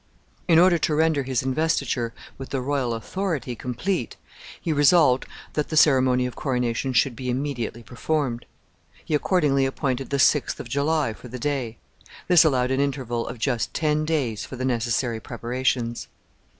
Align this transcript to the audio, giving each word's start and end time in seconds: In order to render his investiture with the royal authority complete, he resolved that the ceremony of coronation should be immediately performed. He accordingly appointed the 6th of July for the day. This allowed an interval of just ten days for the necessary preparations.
In 0.47 0.57
order 0.57 0.79
to 0.79 0.95
render 0.95 1.21
his 1.21 1.43
investiture 1.43 2.11
with 2.39 2.49
the 2.49 2.59
royal 2.59 2.95
authority 2.95 3.55
complete, 3.55 4.17
he 4.59 4.73
resolved 4.73 5.27
that 5.53 5.69
the 5.69 5.77
ceremony 5.77 6.25
of 6.25 6.35
coronation 6.35 6.91
should 6.91 7.15
be 7.15 7.29
immediately 7.29 7.83
performed. 7.83 8.47
He 9.05 9.13
accordingly 9.13 9.67
appointed 9.67 10.09
the 10.09 10.17
6th 10.17 10.59
of 10.59 10.67
July 10.67 11.13
for 11.13 11.27
the 11.27 11.37
day. 11.37 11.77
This 12.27 12.43
allowed 12.43 12.71
an 12.71 12.79
interval 12.79 13.27
of 13.27 13.37
just 13.37 13.75
ten 13.75 14.03
days 14.03 14.43
for 14.43 14.55
the 14.55 14.65
necessary 14.65 15.19
preparations. 15.19 16.07